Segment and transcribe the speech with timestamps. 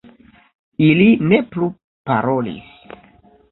[0.85, 1.69] Ili ne plu
[2.11, 2.75] parolis.